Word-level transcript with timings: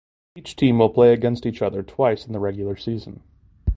Each 0.35 0.55
team 0.55 0.79
will 0.79 0.89
play 0.89 1.13
against 1.13 1.45
each 1.45 1.61
other 1.61 1.83
twice 1.83 2.25
in 2.25 2.33
the 2.33 2.39
regular 2.39 2.75
season. 2.75 3.21